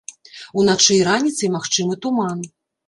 Уначы 0.61 0.97
і 0.99 1.05
раніцай 1.11 1.55
магчымы 1.59 2.03
туман. 2.09 2.47